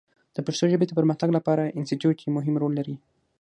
[0.35, 2.95] د پښتو ژبې د پرمختګ لپاره انسټیټوت یو مهم رول لري.